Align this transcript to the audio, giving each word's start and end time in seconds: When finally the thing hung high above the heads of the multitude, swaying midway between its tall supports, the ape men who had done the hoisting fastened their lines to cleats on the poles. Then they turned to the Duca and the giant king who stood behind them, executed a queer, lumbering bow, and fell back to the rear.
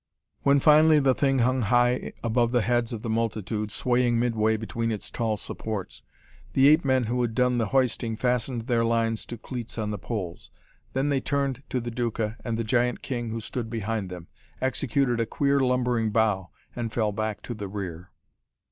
When 0.41 0.59
finally 0.59 0.97
the 0.99 1.13
thing 1.13 1.37
hung 1.45 1.61
high 1.61 2.13
above 2.23 2.51
the 2.51 2.63
heads 2.63 2.91
of 2.91 3.03
the 3.03 3.09
multitude, 3.11 3.69
swaying 3.69 4.19
midway 4.19 4.57
between 4.57 4.91
its 4.91 5.11
tall 5.11 5.37
supports, 5.37 6.01
the 6.53 6.69
ape 6.69 6.83
men 6.83 7.03
who 7.03 7.21
had 7.21 7.35
done 7.35 7.59
the 7.59 7.67
hoisting 7.67 8.15
fastened 8.15 8.63
their 8.63 8.83
lines 8.83 9.27
to 9.27 9.37
cleats 9.37 9.77
on 9.77 9.91
the 9.91 9.99
poles. 9.99 10.49
Then 10.93 11.09
they 11.09 11.21
turned 11.21 11.61
to 11.69 11.79
the 11.79 11.91
Duca 11.91 12.35
and 12.43 12.57
the 12.57 12.63
giant 12.63 13.03
king 13.03 13.29
who 13.29 13.39
stood 13.41 13.69
behind 13.69 14.09
them, 14.09 14.27
executed 14.59 15.19
a 15.19 15.27
queer, 15.27 15.59
lumbering 15.59 16.09
bow, 16.09 16.49
and 16.75 16.91
fell 16.91 17.11
back 17.11 17.43
to 17.43 17.53
the 17.53 17.67
rear. 17.67 18.09